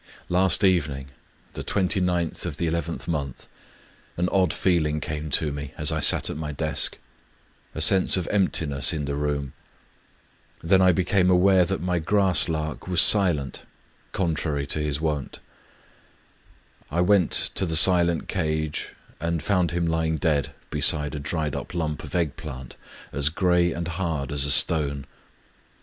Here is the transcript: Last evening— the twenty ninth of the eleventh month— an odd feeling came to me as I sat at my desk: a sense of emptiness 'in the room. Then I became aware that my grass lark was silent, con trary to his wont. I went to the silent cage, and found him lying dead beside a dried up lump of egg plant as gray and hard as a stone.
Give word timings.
Last 0.29 0.63
evening— 0.63 1.09
the 1.53 1.61
twenty 1.61 1.99
ninth 2.01 2.43
of 2.47 2.57
the 2.57 2.65
eleventh 2.65 3.07
month— 3.07 3.45
an 4.17 4.29
odd 4.29 4.51
feeling 4.51 4.99
came 4.99 5.29
to 5.37 5.51
me 5.51 5.75
as 5.77 5.91
I 5.91 5.99
sat 5.99 6.27
at 6.31 6.37
my 6.37 6.51
desk: 6.51 6.97
a 7.75 7.81
sense 7.81 8.17
of 8.17 8.27
emptiness 8.31 8.93
'in 8.93 9.05
the 9.05 9.13
room. 9.13 9.53
Then 10.63 10.81
I 10.81 10.91
became 10.91 11.29
aware 11.29 11.65
that 11.65 11.83
my 11.83 11.99
grass 11.99 12.49
lark 12.49 12.87
was 12.87 12.99
silent, 12.99 13.61
con 14.11 14.33
trary 14.33 14.67
to 14.69 14.79
his 14.79 14.99
wont. 14.99 15.37
I 16.89 17.01
went 17.01 17.29
to 17.53 17.67
the 17.67 17.75
silent 17.75 18.27
cage, 18.27 18.95
and 19.19 19.43
found 19.43 19.69
him 19.69 19.85
lying 19.85 20.17
dead 20.17 20.51
beside 20.71 21.13
a 21.13 21.19
dried 21.19 21.53
up 21.55 21.75
lump 21.75 22.03
of 22.03 22.15
egg 22.15 22.37
plant 22.37 22.75
as 23.11 23.29
gray 23.29 23.71
and 23.71 23.87
hard 23.87 24.31
as 24.31 24.45
a 24.45 24.51
stone. 24.51 25.05